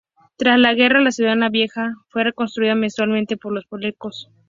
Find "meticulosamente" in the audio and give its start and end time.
2.73-3.37